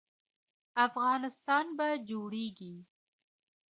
[0.87, 2.75] افغانستان به جوړیږي